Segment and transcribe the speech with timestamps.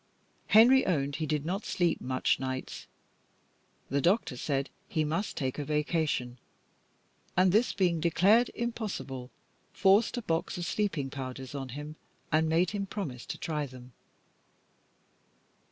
[0.47, 2.87] Henry owned he did not sleep much nights.
[3.91, 6.39] The doctor said he must take a vacation,
[7.37, 9.29] and, this being declared impossible,
[9.71, 11.97] forced a box of sleeping powders on him,
[12.31, 13.93] and made him promise to try them.